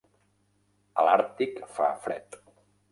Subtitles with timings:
[1.03, 2.43] A l'Àrtic fa fred.